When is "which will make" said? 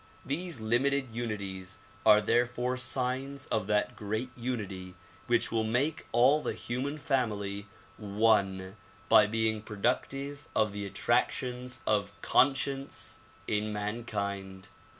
5.27-6.07